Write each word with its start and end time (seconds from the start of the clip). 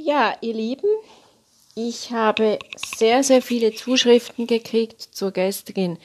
Ja, 0.00 0.36
ihr 0.42 0.54
Lieben, 0.54 0.88
ich 1.74 2.12
habe 2.12 2.60
sehr, 2.76 3.24
sehr 3.24 3.42
viele 3.42 3.74
Zuschriften 3.74 4.46
gekriegt 4.46 5.02
zur 5.02 5.32
gestrigen 5.32 5.98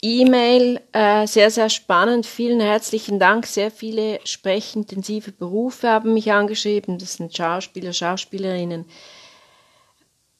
E-Mail. 0.00 0.80
Äh, 0.92 1.26
sehr, 1.26 1.50
sehr 1.50 1.68
spannend. 1.68 2.24
Vielen 2.24 2.60
herzlichen 2.60 3.18
Dank. 3.18 3.44
Sehr 3.44 3.70
viele 3.70 4.18
sprechintensive 4.24 5.30
Berufe 5.30 5.90
haben 5.90 6.14
mich 6.14 6.32
angeschrieben. 6.32 6.96
Das 6.96 7.14
sind 7.14 7.36
Schauspieler, 7.36 7.92
Schauspielerinnen, 7.92 8.86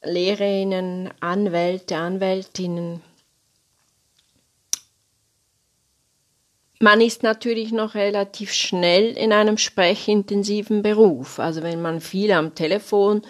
Lehrerinnen, 0.03 1.11
Anwälte, 1.19 1.97
Anwältinnen. 1.97 3.03
Man 6.83 6.99
ist 6.99 7.23
natürlich 7.23 7.71
noch 7.71 7.95
relativ 7.95 8.51
schnell 8.51 9.17
in 9.17 9.31
einem 9.31 9.57
sprechintensiven 9.57 10.81
Beruf. 10.81 11.39
Also 11.39 11.63
wenn 11.63 11.81
man 11.81 12.01
viel 12.01 12.33
am 12.33 12.55
Telefon 12.55 13.21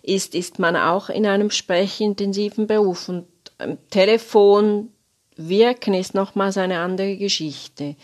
ist, 0.00 0.36
ist 0.36 0.60
man 0.60 0.76
auch 0.76 1.08
in 1.08 1.26
einem 1.26 1.50
sprechintensiven 1.50 2.68
Beruf. 2.68 3.08
Und 3.08 3.26
am 3.58 3.78
Telefon 3.90 4.92
wirken 5.34 5.92
ist 5.92 6.14
nochmals 6.14 6.56
eine 6.56 6.78
andere 6.78 7.16
Geschichte. 7.16 7.96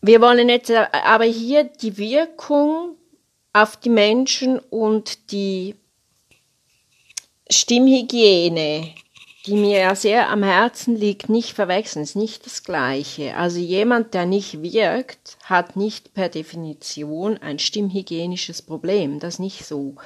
Wir 0.00 0.20
wollen 0.20 0.48
jetzt 0.48 0.72
aber 0.72 1.26
hier 1.26 1.62
die 1.62 1.96
Wirkung 1.98 2.96
auf 3.52 3.76
die 3.76 3.90
Menschen 3.90 4.58
und 4.58 5.30
die 5.30 5.76
Stimmhygiene 7.48 8.92
die 9.46 9.56
mir 9.56 9.78
ja 9.78 9.94
sehr 9.94 10.30
am 10.30 10.42
Herzen 10.42 10.96
liegt, 10.96 11.28
nicht 11.28 11.52
verwechseln, 11.52 12.02
ist 12.02 12.16
nicht 12.16 12.46
das 12.46 12.62
Gleiche. 12.62 13.36
Also 13.36 13.58
jemand, 13.58 14.14
der 14.14 14.24
nicht 14.24 14.62
wirkt, 14.62 15.36
hat 15.44 15.76
nicht 15.76 16.14
per 16.14 16.30
Definition 16.30 17.36
ein 17.38 17.58
stimmhygienisches 17.58 18.62
Problem, 18.62 19.20
das 19.20 19.38
nicht 19.38 19.66
so. 19.66 19.96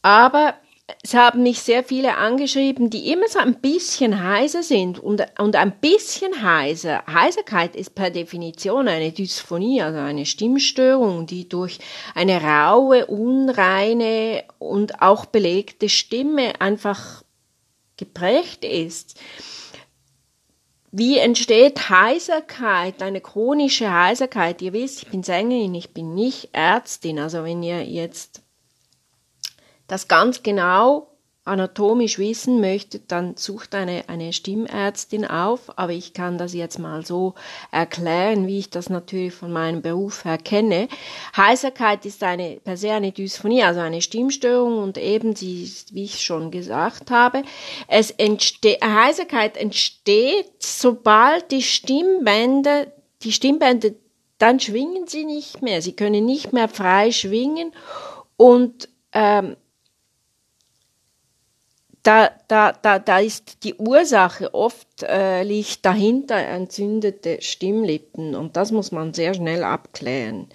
Aber 0.00 0.54
es 1.02 1.12
haben 1.12 1.42
mich 1.42 1.60
sehr 1.60 1.84
viele 1.84 2.16
angeschrieben, 2.16 2.88
die 2.88 3.12
immer 3.12 3.28
so 3.28 3.38
ein 3.38 3.56
bisschen 3.56 4.22
heiser 4.22 4.62
sind 4.62 4.98
und, 4.98 5.22
und 5.38 5.54
ein 5.54 5.72
bisschen 5.72 6.42
heiser. 6.42 7.04
Heiserkeit 7.06 7.76
ist 7.76 7.94
per 7.94 8.08
Definition 8.08 8.88
eine 8.88 9.12
Dysphonie, 9.12 9.82
also 9.82 9.98
eine 9.98 10.24
Stimmstörung, 10.24 11.26
die 11.26 11.46
durch 11.46 11.78
eine 12.14 12.42
raue, 12.42 13.04
unreine 13.04 14.44
und 14.58 15.02
auch 15.02 15.26
belegte 15.26 15.90
Stimme 15.90 16.58
einfach 16.60 17.22
geprägt 17.98 18.64
ist. 18.64 19.20
Wie 20.90 21.18
entsteht 21.18 21.90
Heiserkeit, 21.90 23.02
eine 23.02 23.20
chronische 23.20 23.92
Heiserkeit? 23.92 24.62
Ihr 24.62 24.72
wisst, 24.72 25.02
ich 25.02 25.08
bin 25.08 25.22
Sängerin, 25.22 25.74
ich 25.74 25.92
bin 25.92 26.14
nicht 26.14 26.48
Ärztin. 26.52 27.18
Also 27.18 27.44
wenn 27.44 27.62
ihr 27.62 27.84
jetzt 27.84 28.42
das 29.86 30.08
ganz 30.08 30.42
genau 30.42 31.10
anatomisch 31.48 32.18
wissen 32.18 32.60
möchtet, 32.60 33.10
dann 33.10 33.36
sucht 33.36 33.74
eine, 33.74 34.04
eine 34.08 34.32
Stimmärztin 34.32 35.24
auf. 35.24 35.78
Aber 35.78 35.92
ich 35.92 36.12
kann 36.12 36.38
das 36.38 36.54
jetzt 36.54 36.78
mal 36.78 37.04
so 37.04 37.34
erklären, 37.72 38.46
wie 38.46 38.58
ich 38.58 38.70
das 38.70 38.90
natürlich 38.90 39.34
von 39.34 39.52
meinem 39.52 39.82
Beruf 39.82 40.24
her 40.24 40.38
kenne. 40.38 40.88
Heiserkeit 41.36 42.06
ist 42.06 42.22
eine, 42.22 42.60
per 42.62 42.76
se 42.76 42.92
eine 42.92 43.12
Dysphonie, 43.12 43.62
also 43.62 43.80
eine 43.80 44.02
Stimmstörung 44.02 44.78
und 44.78 44.98
eben, 44.98 45.34
sie, 45.34 45.70
wie 45.92 46.04
ich 46.04 46.22
schon 46.22 46.50
gesagt 46.50 47.10
habe, 47.10 47.42
es 47.88 48.10
entsteht, 48.10 48.82
Heiserkeit 48.82 49.56
entsteht, 49.56 50.46
sobald 50.58 51.50
die 51.50 51.62
Stimmbänder, 51.62 52.86
die 53.22 53.32
Stimmbänder, 53.32 53.90
dann 54.38 54.60
schwingen 54.60 55.06
sie 55.06 55.24
nicht 55.24 55.62
mehr. 55.62 55.82
Sie 55.82 55.92
können 55.92 56.24
nicht 56.24 56.52
mehr 56.52 56.68
frei 56.68 57.10
schwingen 57.10 57.72
und 58.36 58.88
ähm, 59.12 59.56
da, 62.02 62.30
da, 62.48 62.72
da, 62.72 62.98
da 62.98 63.18
ist 63.18 63.64
die 63.64 63.74
Ursache 63.74 64.54
oft 64.54 65.02
äh, 65.02 65.42
liegt 65.42 65.84
dahinter 65.84 66.36
entzündete 66.36 67.38
Stimmlippen 67.40 68.34
und 68.34 68.56
das 68.56 68.72
muss 68.72 68.92
man 68.92 69.14
sehr 69.14 69.34
schnell 69.34 69.64
abklären. 69.64 70.48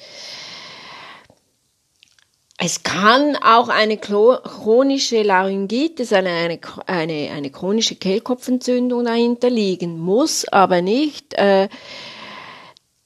Es 2.58 2.84
kann 2.84 3.36
auch 3.36 3.68
eine 3.68 3.98
chronische 3.98 5.24
Laryngitis, 5.24 6.14
eine, 6.14 6.30
eine, 6.30 6.60
eine, 6.86 7.32
eine 7.36 7.50
chronische 7.50 7.96
Kehlkopfentzündung 7.96 9.04
dahinter 9.04 9.50
liegen, 9.50 10.00
muss 10.00 10.48
aber 10.48 10.82
nicht. 10.82 11.34
Äh, 11.34 11.68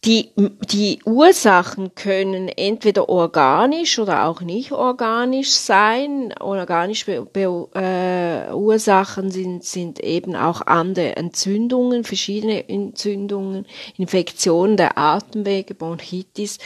die, 0.05 0.31
die 0.69 0.99
Ursachen 1.05 1.95
können 1.95 2.47
entweder 2.47 3.09
organisch 3.09 3.97
oder 3.99 4.25
auch 4.25 4.41
nicht 4.41 4.71
organisch 4.71 5.51
sein. 5.51 6.33
Organische 6.39 7.27
äh, 7.33 8.53
Ursachen 8.53 9.31
sind, 9.31 9.63
sind 9.63 9.99
eben 9.99 10.35
auch 10.35 10.61
andere 10.61 11.15
Entzündungen, 11.15 12.03
verschiedene 12.03 12.69
Entzündungen, 12.69 13.65
Infektionen 13.97 14.77
der 14.77 14.97
Atemwege, 14.97 15.73
Bronchitis. 15.73 16.59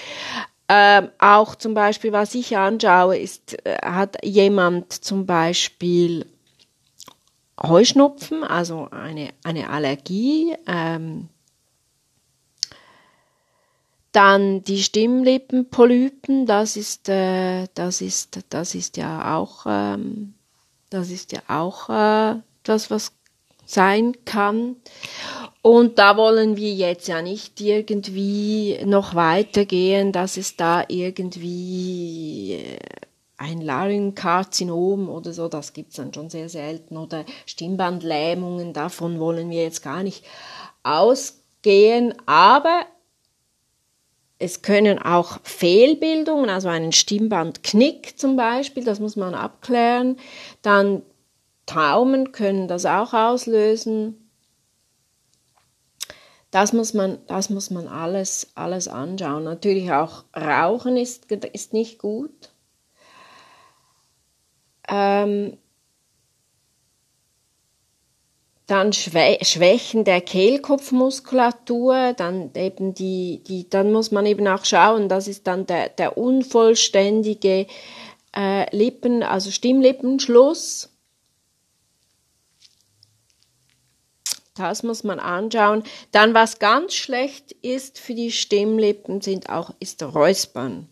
Ähm, 0.67 1.09
auch 1.17 1.55
zum 1.55 1.73
Beispiel, 1.73 2.11
was 2.11 2.35
ich 2.35 2.57
anschaue, 2.57 3.17
ist, 3.17 3.65
äh, 3.65 3.77
hat 3.81 4.23
jemand 4.23 4.93
zum 4.93 5.25
Beispiel 5.25 6.25
Heuschnupfen, 7.61 8.43
also 8.43 8.87
eine, 8.91 9.29
eine 9.43 9.69
Allergie, 9.69 10.55
ähm, 10.67 11.29
dann 14.11 14.63
die 14.63 14.83
Stimmlippenpolypen, 14.83 16.45
das 16.45 16.75
ist, 16.75 17.07
äh, 17.09 17.67
das 17.73 18.01
ist, 18.01 18.39
das 18.49 18.75
ist 18.75 18.97
ja 18.97 19.38
auch, 19.38 19.66
ähm, 19.67 20.33
das 20.89 21.09
ist 21.09 21.31
ja 21.31 21.39
auch 21.47 21.89
äh, 21.89 22.41
das, 22.63 22.91
was 22.91 23.13
sein 23.66 24.16
kann. 24.25 24.75
Und 25.61 25.99
da 25.99 26.17
wollen 26.17 26.57
wir 26.57 26.73
jetzt 26.73 27.07
ja 27.07 27.22
nicht 27.22 27.61
irgendwie 27.61 28.79
noch 28.85 29.16
weitergehen, 29.16 30.11
dass 30.11 30.35
es 30.38 30.57
da 30.57 30.83
irgendwie 30.88 32.53
äh, 32.53 32.79
ein 33.38 33.61
Larynkarzinom 33.61 35.09
oder 35.09 35.33
so, 35.33 35.47
das 35.47 35.73
gibt's 35.73 35.95
dann 35.95 36.13
schon 36.13 36.29
sehr 36.29 36.49
selten, 36.49 36.97
oder 36.97 37.25
Stimmbandlähmungen, 37.45 38.73
davon 38.73 39.19
wollen 39.19 39.49
wir 39.49 39.63
jetzt 39.63 39.83
gar 39.83 40.03
nicht 40.03 40.23
ausgehen, 40.83 42.13
aber 42.28 42.85
es 44.41 44.63
können 44.63 45.00
auch 45.00 45.40
Fehlbildungen, 45.44 46.50
also 46.50 46.68
einen 46.68 46.91
Stimmbandknick 46.91 48.19
zum 48.19 48.35
Beispiel, 48.35 48.84
das 48.84 49.00
muss 49.00 49.16
man 49.16 49.35
abklären. 49.35 50.18
Dann 50.63 51.03
Traumen 51.68 52.31
können 52.31 52.68
das 52.68 52.85
auch 52.85 53.13
auslösen. 53.13 54.29
Das 56.50 56.74
muss 56.74 56.94
man, 56.94 57.19
das 57.28 57.50
muss 57.50 57.69
man 57.69 57.88
alles, 57.88 58.52
alles 58.56 58.88
anschauen. 58.88 59.44
Natürlich 59.44 59.91
auch 59.94 60.25
Rauchen 60.35 60.97
ist, 60.97 61.31
ist 61.31 61.72
nicht 61.72 62.00
gut. 62.00 62.50
Ähm, 64.90 65.58
dann 68.71 68.93
Schwächen 68.93 70.05
der 70.05 70.21
Kehlkopfmuskulatur, 70.21 72.13
dann 72.13 72.53
eben 72.55 72.93
die, 72.93 73.43
die, 73.45 73.69
dann 73.69 73.91
muss 73.91 74.11
man 74.11 74.25
eben 74.25 74.47
auch 74.47 74.63
schauen, 74.63 75.09
das 75.09 75.27
ist 75.27 75.45
dann 75.45 75.65
der, 75.65 75.89
der 75.89 76.17
unvollständige 76.17 77.67
äh, 78.33 78.73
Lippen, 78.73 79.23
also 79.23 79.51
Stimmlippenschluss. 79.51 80.89
Das 84.55 84.83
muss 84.83 85.03
man 85.03 85.19
anschauen. 85.19 85.83
Dann, 86.13 86.33
was 86.33 86.59
ganz 86.59 86.93
schlecht 86.93 87.51
ist 87.51 87.99
für 87.99 88.13
die 88.13 88.31
Stimmlippen, 88.31 89.19
sind 89.19 89.49
auch, 89.49 89.73
ist 89.81 90.01
Räuspern. 90.01 90.87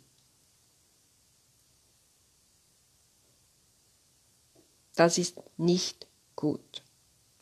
Das 4.98 5.18
ist 5.18 5.38
nicht 5.56 6.08
gut. 6.36 6.84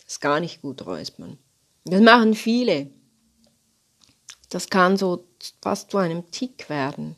Ist 0.07 0.21
gar 0.21 0.39
nicht 0.39 0.62
gut 0.62 0.86
räuspern. 0.86 1.38
Das 1.86 2.01
machen 2.01 2.33
viele. 2.33 2.89
Das 4.50 4.69
kann 4.69 4.95
so 4.98 5.27
fast 5.62 5.92
zu 5.92 5.98
einem 5.98 6.31
Tick 6.31 6.69
werden. 6.69 7.15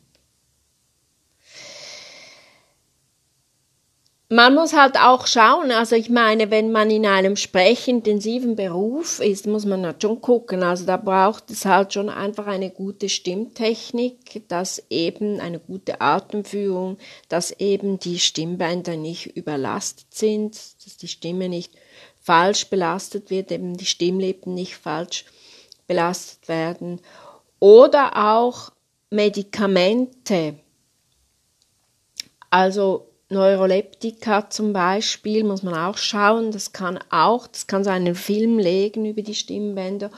Man 4.32 4.54
muss 4.54 4.74
halt 4.74 4.96
auch 4.96 5.26
schauen, 5.26 5.72
also 5.72 5.96
ich 5.96 6.08
meine, 6.08 6.52
wenn 6.52 6.70
man 6.70 6.88
in 6.88 7.04
einem 7.04 7.34
sprechintensiven 7.34 8.54
Beruf 8.54 9.18
ist, 9.18 9.48
muss 9.48 9.66
man 9.66 9.84
halt 9.84 10.02
schon 10.02 10.20
gucken. 10.20 10.62
Also 10.62 10.86
da 10.86 10.96
braucht 10.96 11.50
es 11.50 11.64
halt 11.64 11.92
schon 11.92 12.08
einfach 12.08 12.46
eine 12.46 12.70
gute 12.70 13.08
Stimmtechnik, 13.08 14.42
dass 14.46 14.84
eben 14.88 15.40
eine 15.40 15.58
gute 15.58 16.00
Atemführung, 16.00 16.98
dass 17.28 17.50
eben 17.50 17.98
die 17.98 18.20
Stimmbänder 18.20 18.96
nicht 18.96 19.36
überlastet 19.36 20.14
sind, 20.14 20.54
dass 20.54 20.96
die 20.96 21.08
Stimme 21.08 21.48
nicht 21.48 21.72
falsch 22.22 22.66
belastet 22.70 23.30
wird, 23.30 23.50
eben 23.50 23.76
die 23.76 23.84
Stimmlippen 23.84 24.54
nicht 24.54 24.76
falsch 24.76 25.24
belastet 25.88 26.46
werden. 26.46 27.00
Oder 27.58 28.16
auch 28.16 28.70
Medikamente. 29.10 30.54
Also 32.48 33.09
Neuroleptika 33.30 34.50
zum 34.50 34.72
Beispiel 34.72 35.44
muss 35.44 35.62
man 35.62 35.74
auch 35.74 35.96
schauen. 35.96 36.50
Das 36.50 36.72
kann 36.72 36.98
auch, 37.10 37.46
das 37.46 37.68
kann 37.68 37.84
so 37.84 37.90
einen 37.90 38.16
Film 38.16 38.58
legen 38.58 39.06
über 39.06 39.22
die 39.22 39.36
Stimmbänder 39.36 40.10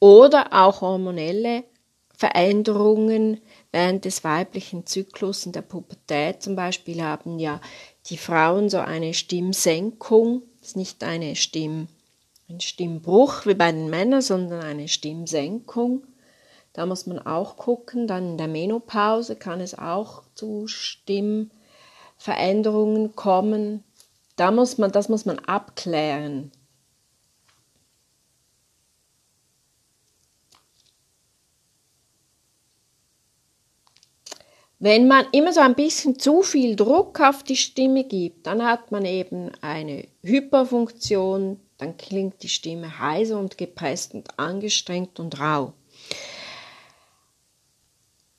oder 0.00 0.48
auch 0.52 0.80
hormonelle 0.80 1.62
Veränderungen 2.16 3.40
während 3.70 4.04
des 4.04 4.24
weiblichen 4.24 4.86
Zyklus 4.86 5.46
in 5.46 5.52
der 5.52 5.62
Pubertät 5.62 6.42
zum 6.42 6.56
Beispiel 6.56 7.00
haben 7.00 7.38
ja 7.38 7.60
die 8.06 8.18
Frauen 8.18 8.68
so 8.68 8.78
eine 8.78 9.14
Stimmsenkung. 9.14 10.42
Das 10.58 10.70
ist 10.70 10.76
nicht 10.76 11.04
eine 11.04 11.36
Stimm, 11.36 11.86
ein 12.48 12.60
Stimmbruch 12.60 13.46
wie 13.46 13.54
bei 13.54 13.70
den 13.70 13.88
Männern, 13.88 14.20
sondern 14.20 14.64
eine 14.64 14.88
Stimmsenkung. 14.88 16.08
Da 16.72 16.86
muss 16.86 17.06
man 17.06 17.20
auch 17.20 17.56
gucken. 17.56 18.08
Dann 18.08 18.30
in 18.30 18.38
der 18.38 18.48
Menopause 18.48 19.36
kann 19.36 19.60
es 19.60 19.78
auch 19.78 20.24
zu 20.34 20.66
Stimm 20.66 21.52
Veränderungen 22.18 23.14
kommen. 23.16 23.84
Da 24.36 24.50
muss 24.50 24.76
man, 24.78 24.92
das 24.92 25.08
muss 25.08 25.24
man 25.24 25.38
abklären. 25.40 26.52
Wenn 34.80 35.08
man 35.08 35.26
immer 35.32 35.52
so 35.52 35.58
ein 35.58 35.74
bisschen 35.74 36.20
zu 36.20 36.42
viel 36.42 36.76
Druck 36.76 37.20
auf 37.20 37.42
die 37.42 37.56
Stimme 37.56 38.04
gibt, 38.04 38.46
dann 38.46 38.64
hat 38.64 38.92
man 38.92 39.04
eben 39.04 39.50
eine 39.60 40.06
Hyperfunktion, 40.22 41.58
dann 41.78 41.96
klingt 41.96 42.44
die 42.44 42.48
Stimme 42.48 43.00
heiser 43.00 43.40
und 43.40 43.58
gepresst 43.58 44.14
und 44.14 44.38
angestrengt 44.38 45.18
und 45.18 45.40
rau. 45.40 45.72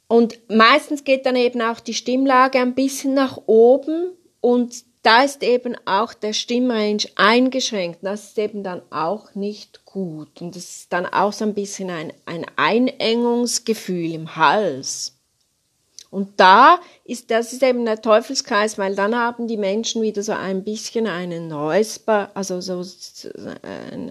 Und 0.10 0.40
meistens 0.50 1.04
geht 1.04 1.28
dann 1.28 1.36
eben 1.36 1.62
auch 1.62 1.80
die 1.80 1.94
Stimmlage 1.94 2.60
ein 2.60 2.74
bisschen 2.74 3.14
nach 3.14 3.38
oben 3.46 4.12
und 4.42 4.84
da 5.04 5.24
ist 5.24 5.44
eben 5.44 5.78
auch 5.86 6.14
der 6.14 6.34
Stimmrange 6.34 7.06
eingeschränkt. 7.16 8.00
Das 8.02 8.26
ist 8.26 8.40
eben 8.40 8.64
dann 8.64 8.82
auch 8.90 9.36
nicht 9.36 9.86
gut. 9.86 10.42
Und 10.42 10.56
das 10.56 10.64
ist 10.64 10.94
dann 10.94 11.06
auch 11.06 11.32
so 11.32 11.46
ein 11.46 11.54
bisschen 11.54 11.92
ein, 11.92 12.12
ein 12.26 12.46
Einengungsgefühl 12.58 14.12
im 14.14 14.36
Hals. 14.36 15.16
Und 16.12 16.40
da 16.40 16.80
ist, 17.06 17.30
das 17.30 17.54
ist 17.54 17.62
eben 17.62 17.86
der 17.86 18.02
Teufelskreis, 18.02 18.80
weil 18.80 18.96
dann 18.96 19.16
haben 19.16 19.48
die 19.48 19.58
Menschen 19.58 20.02
wieder 20.02 20.24
so 20.24 20.32
ein 20.32 20.64
bisschen 20.64 21.06
einen 21.06 21.52
Räusper, 21.52 22.32
also 22.34 22.62
so 22.62 22.84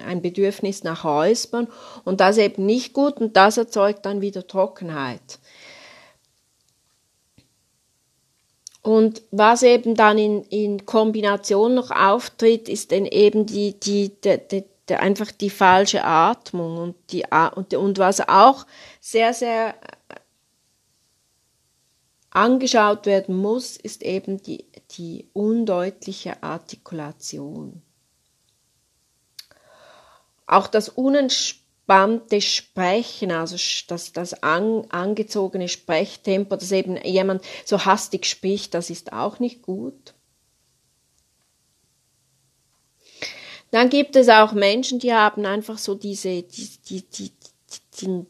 ein 0.07 0.23
Bedürfnis 0.23 0.85
nach 0.85 1.05
Räuspern. 1.05 1.67
Und 2.05 2.21
das 2.21 2.37
ist 2.37 2.45
eben 2.45 2.67
nicht 2.67 2.93
gut 2.93 3.17
und 3.17 3.37
das 3.37 3.57
erzeugt 3.57 4.07
dann 4.07 4.21
wieder 4.21 4.47
Trockenheit. 4.47 5.41
Und 8.83 9.23
was 9.31 9.63
eben 9.63 9.95
dann 9.95 10.19
in, 10.19 10.43
in 10.45 10.87
Kombination 10.87 11.75
noch 11.75 11.91
auftritt, 11.91 12.69
ist 12.69 12.93
dann 12.93 13.07
eben 13.07 13.45
die, 13.45 13.79
die, 13.79 14.13
die, 14.21 14.39
die, 14.51 14.65
die 14.89 14.95
einfach 14.95 15.31
die 15.33 15.51
falsche 15.51 16.05
Atmung 16.05 16.79
und, 16.79 16.97
die, 17.11 17.25
und, 17.55 17.75
und 17.75 17.99
was 17.99 18.27
auch 18.27 18.67
sehr, 19.01 19.35
sehr 19.35 19.75
angeschaut 22.31 23.07
werden 23.07 23.37
muss, 23.37 23.77
ist 23.77 24.03
eben 24.03 24.43
die, 24.43 24.67
die 24.93 25.29
undeutliche 25.33 26.43
Artikulation. 26.43 27.83
Auch 30.47 30.69
das 30.69 30.89
Unentspannt 30.89 31.68
entspannte 31.89 32.43
Sprechen, 32.43 33.33
also 33.33 33.57
das, 33.89 34.13
das 34.13 34.43
an, 34.43 34.85
angezogene 34.91 35.69
Sprechtempo, 35.69 36.57
dass 36.57 36.71
eben 36.71 36.99
jemand 37.03 37.43
so 37.65 37.87
hastig 37.87 38.27
spricht, 38.27 38.75
das 38.75 38.91
ist 38.91 39.13
auch 39.15 39.39
nicht 39.39 39.63
gut. 39.63 40.15
Dann 43.71 43.89
gibt 43.89 44.17
es 44.17 44.29
auch 44.29 44.53
Menschen, 44.53 44.99
die 44.99 45.15
haben 45.15 45.47
einfach 45.47 45.79
so 45.79 45.95
diese, 45.95 46.43
die, 46.43 46.69
die, 46.89 47.03
die, 47.03 47.33
die, 48.01 48.27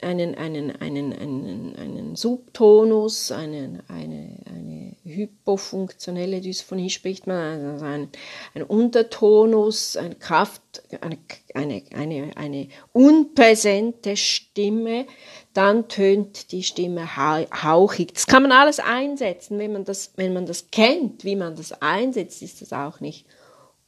einen, 0.00 0.34
einen, 0.34 0.74
einen, 0.76 1.12
einen, 1.12 1.76
einen 1.76 2.16
Subtonus, 2.16 3.32
einen, 3.32 3.82
eine, 3.88 4.38
eine 4.46 4.96
hypofunktionelle 5.04 6.40
Dysphonie 6.40 6.90
spricht 6.90 7.26
man, 7.26 7.64
also 7.64 7.84
ein, 7.84 8.08
ein 8.54 8.62
Untertonus, 8.62 9.96
eine 9.96 10.14
Kraft, 10.14 10.62
eine, 11.00 11.18
eine, 11.54 11.82
eine, 11.94 12.36
eine 12.36 12.68
unpräsente 12.92 14.16
Stimme, 14.16 15.06
dann 15.54 15.88
tönt 15.88 16.52
die 16.52 16.62
Stimme 16.62 17.16
hauchig. 17.16 18.14
Das 18.14 18.26
kann 18.26 18.42
man 18.42 18.52
alles 18.52 18.80
einsetzen, 18.80 19.58
wenn 19.58 19.72
man 19.72 19.84
das, 19.84 20.12
wenn 20.16 20.32
man 20.32 20.46
das 20.46 20.70
kennt, 20.70 21.24
wie 21.24 21.36
man 21.36 21.56
das 21.56 21.72
einsetzt, 21.82 22.42
ist 22.42 22.62
das 22.62 22.72
auch 22.72 23.00
nicht 23.00 23.26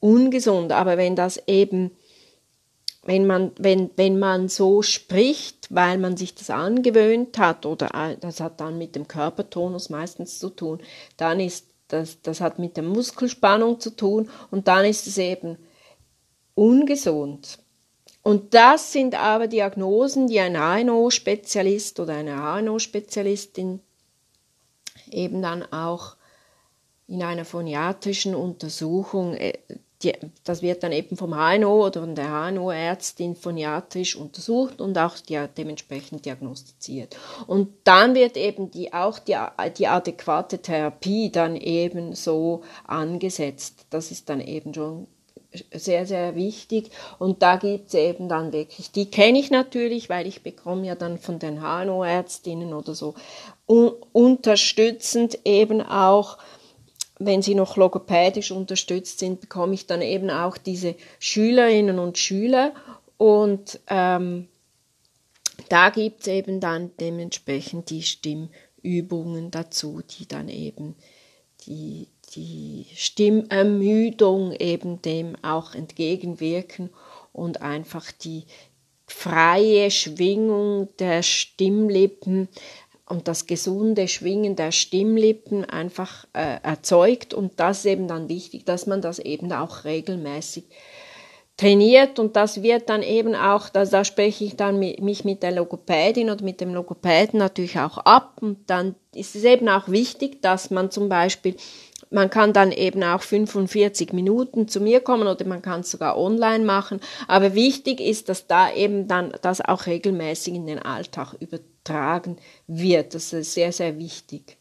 ungesund. 0.01 0.73
Aber 0.73 0.97
wenn 0.97 1.15
das 1.15 1.43
eben 1.47 1.93
wenn 3.03 3.27
man, 3.27 3.53
wenn, 3.59 3.91
wenn 3.97 4.19
man 4.19 4.49
so 4.49 4.83
spricht, 4.83 5.69
weil 5.71 5.99
man 5.99 6.17
sich 6.17 6.35
das 6.35 6.51
angewöhnt 6.51 7.39
hat, 7.39 7.65
oder 7.65 7.89
das 8.21 8.41
hat 8.41 8.61
dann 8.61 8.79
mit 8.79 8.95
dem 8.95 9.09
Körpertonus 9.09 9.89
meistens 9.89 10.39
zu 10.39 10.51
tun, 10.51 10.81
dann 11.17 11.41
ist 11.41 11.67
das, 11.89 12.21
das 12.23 12.41
hat 12.41 12.59
mit 12.59 12.77
der 12.77 12.85
Muskelspannung 12.85 13.81
zu 13.81 13.91
tun 13.91 14.29
und 14.51 14.69
dann 14.69 14.85
ist 14.85 15.07
es 15.07 15.19
eben 15.19 15.57
ungesund. 16.55 17.59
Und 18.23 18.53
das 18.53 18.93
sind 18.93 19.15
aber 19.15 19.49
Diagnosen, 19.49 20.27
die 20.27 20.41
ein 20.41 20.57
ANO-Spezialist 20.57 22.01
oder 22.01 22.15
eine 22.15 22.35
ANO-Spezialistin 22.35 23.81
eben 25.11 25.41
dann 25.41 25.65
auch 25.73 26.17
in 27.09 27.23
einer 27.23 27.45
phoniatrischen 27.45 28.35
Untersuchung 28.35 29.35
äh, 29.35 29.59
die, 30.03 30.15
das 30.45 30.63
wird 30.63 30.83
dann 30.83 30.93
eben 30.93 31.17
vom 31.17 31.35
HNO 31.35 31.87
oder 31.87 32.01
von 32.01 32.15
der 32.15 32.31
HNO-Ärztin 32.31 33.37
phoniatrisch 33.37 34.17
untersucht 34.17 34.81
und 34.81 34.97
auch 34.97 35.19
die, 35.19 35.39
dementsprechend 35.57 36.25
diagnostiziert. 36.25 37.17
Und 37.47 37.69
dann 37.85 38.15
wird 38.15 38.37
eben 38.37 38.71
die, 38.71 38.93
auch 38.93 39.19
die, 39.19 39.37
die 39.77 39.87
adäquate 39.87 40.59
Therapie 40.59 41.31
dann 41.31 41.57
eben 41.57 42.15
so 42.15 42.63
angesetzt. 42.87 43.87
Das 43.91 44.11
ist 44.11 44.31
dann 44.31 44.41
eben 44.41 44.73
schon 44.73 45.07
sehr, 45.73 46.07
sehr 46.07 46.35
wichtig. 46.35 46.91
Und 47.19 47.43
da 47.43 47.57
gibt 47.57 47.89
es 47.89 47.95
eben 47.95 48.29
dann 48.29 48.53
wirklich, 48.53 48.93
die 48.93 49.11
kenne 49.11 49.39
ich 49.39 49.51
natürlich, 49.51 50.09
weil 50.09 50.27
ich 50.27 50.43
bekomme 50.43 50.87
ja 50.87 50.95
dann 50.95 51.19
von 51.19 51.39
den 51.39 51.61
HNO-Ärztinnen 51.61 52.73
oder 52.73 52.95
so 52.95 53.15
un 53.67 53.93
unterstützend 54.13 55.41
eben 55.45 55.83
auch 55.83 56.39
wenn 57.21 57.43
sie 57.43 57.55
noch 57.55 57.77
logopädisch 57.77 58.51
unterstützt 58.51 59.19
sind, 59.19 59.43
bekomme 59.43 59.75
ich 59.75 59.87
dann 59.87 60.01
eben 60.01 60.31
auch 60.31 60.57
diese 60.57 60.95
Schülerinnen 61.19 61.99
und 61.99 62.17
Schüler. 62.17 62.73
Und 63.19 63.79
ähm, 63.89 64.49
da 65.69 65.91
gibt 65.91 66.23
es 66.23 66.27
eben 66.29 66.61
dann 66.61 66.91
dementsprechend 66.99 67.91
die 67.91 68.03
Stimmübungen 68.03 69.51
dazu, 69.51 70.01
die 70.19 70.27
dann 70.27 70.49
eben 70.49 70.97
die, 71.67 72.09
die 72.35 72.87
Stimmermüdung 72.95 74.53
eben 74.53 75.03
dem 75.03 75.37
auch 75.43 75.75
entgegenwirken 75.75 76.89
und 77.35 77.61
einfach 77.61 78.11
die 78.13 78.47
freie 79.07 79.91
Schwingung 79.91 80.89
der 80.99 81.23
Stimmlippen 81.23 82.49
und 83.11 83.29
das 83.29 83.47
gesunde 83.47 84.09
Schwingen 84.09 84.57
der 84.57 84.73
Stimmlippen 84.73 85.65
einfach 85.65 86.27
äh, 86.33 86.59
erzeugt. 86.63 87.35
Und 87.35 87.59
das 87.59 87.81
ist 87.81 87.87
eben 87.87 88.09
dann 88.09 88.29
wichtig, 88.29 88.65
dass 88.65 88.87
man 88.87 89.03
das 89.03 89.19
eben 89.19 89.53
auch 89.53 89.85
regelmäßig 89.85 90.65
trainiert 91.61 92.19
und 92.19 92.37
das 92.37 92.63
wird 92.63 92.89
dann 92.89 93.03
eben 93.03 93.35
auch, 93.35 93.69
da, 93.69 93.85
da 93.85 94.03
spreche 94.03 94.45
ich 94.45 94.57
dann 94.57 94.79
mit, 94.79 95.03
mich 95.03 95.27
mit 95.27 95.43
der 95.43 95.53
Logopädin 95.53 96.31
oder 96.31 96.43
mit 96.43 96.63
dem 96.63 96.73
Logopäden 96.73 97.39
natürlich 97.39 97.79
auch 97.79 97.99
ab 97.99 98.39
und 98.41 98.71
dann 98.71 98.95
ist 99.15 99.37
es 99.37 99.45
eben 99.45 99.69
auch 99.69 99.89
wichtig, 99.89 100.41
dass 100.41 100.71
man 100.71 100.91
zum 100.91 101.11
Beispiel 101.11 101.57
man 102.11 102.29
kann 102.29 102.53
dann 102.53 102.73
eben 102.73 103.03
auch 103.05 103.23
45 103.23 104.13
Minuten 104.13 104.67
zu 104.67 104.81
mir 104.81 105.01
kommen 105.01 105.29
oder 105.29 105.45
man 105.47 105.63
kann 105.63 105.81
es 105.81 105.93
sogar 105.93 106.19
online 106.19 106.65
machen. 106.65 107.01
Aber 107.29 107.55
wichtig 107.55 108.01
ist, 108.01 108.29
dass 108.29 108.49
da 108.49 108.73
eben 108.73 109.07
dann 109.07 109.33
das 109.43 109.61
auch 109.61 109.87
regelmäßig 109.87 110.55
in 110.55 110.67
den 110.67 110.81
Alltag 110.81 111.35
übertragen 111.39 112.37
wird. 112.67 113.15
Das 113.15 113.33
ist 113.33 113.55
sehr, 113.55 113.73
sehr 113.73 113.99
wichtig. 113.99 114.59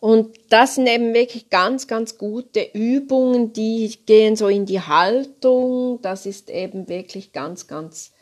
Und 0.00 0.36
das 0.48 0.76
sind 0.76 0.86
eben 0.88 1.12
wirklich 1.12 1.50
ganz, 1.50 1.88
ganz 1.88 2.18
gute 2.18 2.68
Übungen, 2.72 3.52
die 3.52 3.92
gehen 4.06 4.36
so 4.36 4.48
in 4.48 4.64
die 4.64 4.80
Haltung. 4.80 6.00
Das 6.02 6.24
ist 6.24 6.50
eben 6.50 6.88
wirklich 6.88 7.32
ganz, 7.32 7.66
ganz 7.66 8.12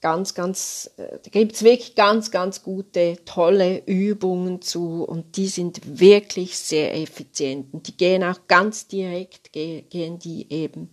ganz, 0.00 0.34
ganz, 0.34 0.90
äh, 0.96 1.18
da 1.22 1.30
gibt 1.30 1.54
es 1.54 1.62
wirklich 1.62 1.94
ganz, 1.94 2.30
ganz 2.30 2.62
gute, 2.62 3.18
tolle 3.24 3.82
Übungen 3.86 4.62
zu 4.62 5.04
und 5.04 5.36
die 5.36 5.48
sind 5.48 6.00
wirklich 6.00 6.58
sehr 6.58 6.94
effizient. 6.94 7.72
Und 7.72 7.88
die 7.88 7.96
gehen 7.96 8.22
auch 8.24 8.46
ganz 8.46 8.86
direkt, 8.86 9.52
gehen 9.52 10.18
die 10.18 10.52
eben 10.52 10.90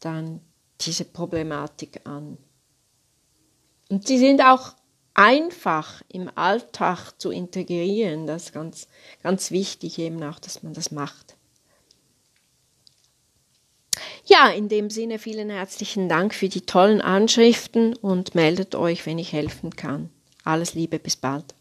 dann 0.00 0.40
diese 0.80 1.04
Problematik 1.04 2.00
an. 2.04 2.38
Und 3.88 4.06
sie 4.06 4.18
sind 4.18 4.42
auch 4.42 4.74
einfach 5.14 6.02
im 6.08 6.30
Alltag 6.34 7.12
zu 7.18 7.30
integrieren. 7.30 8.26
Das 8.26 8.44
ist 8.44 8.52
ganz, 8.52 8.88
ganz 9.22 9.50
wichtig 9.50 9.98
eben 9.98 10.22
auch, 10.22 10.38
dass 10.38 10.62
man 10.62 10.72
das 10.72 10.90
macht. 10.90 11.36
Ja, 14.32 14.48
in 14.48 14.70
dem 14.70 14.88
Sinne 14.88 15.18
vielen 15.18 15.50
herzlichen 15.50 16.08
Dank 16.08 16.32
für 16.32 16.48
die 16.48 16.62
tollen 16.62 17.02
Anschriften 17.02 17.94
und 17.94 18.34
meldet 18.34 18.74
euch, 18.74 19.04
wenn 19.04 19.18
ich 19.18 19.34
helfen 19.34 19.76
kann. 19.76 20.08
Alles 20.42 20.72
Liebe, 20.72 20.98
bis 20.98 21.16
bald. 21.16 21.44